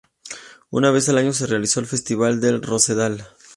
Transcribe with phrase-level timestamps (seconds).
[0.71, 3.27] Una vez al año se realiza el Festival del Rosedal.